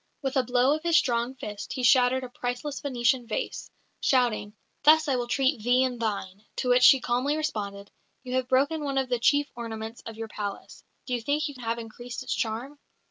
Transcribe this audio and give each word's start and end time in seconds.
With 0.23 0.35
a 0.35 0.41
blow 0.41 0.73
of 0.75 0.81
his 0.81 0.97
strong 0.97 1.35
fist 1.35 1.73
he 1.73 1.83
shattered 1.83 2.23
a 2.23 2.29
priceless 2.29 2.79
Venetian 2.79 3.27
vase, 3.27 3.69
shouting, 3.99 4.55
"Thus 4.81 5.05
will 5.05 5.25
I 5.25 5.27
treat 5.29 5.61
thee 5.61 5.83
and 5.83 5.99
thine" 5.99 6.43
to 6.55 6.69
which 6.69 6.81
she 6.81 6.99
calmly 6.99 7.37
responded, 7.37 7.91
"You 8.23 8.33
have 8.33 8.47
broken 8.47 8.83
one 8.83 8.97
of 8.97 9.09
the 9.09 9.19
chief 9.19 9.47
ornaments 9.55 10.01
of 10.07 10.17
your 10.17 10.27
palace; 10.27 10.83
do 11.05 11.13
you 11.13 11.21
think 11.21 11.47
you 11.47 11.53
have 11.59 11.77
increased 11.77 12.23
its 12.23 12.33
charm?" 12.33 12.79